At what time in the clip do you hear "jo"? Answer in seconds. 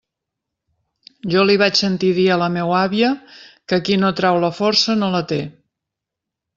1.33-1.43